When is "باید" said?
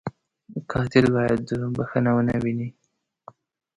1.15-1.39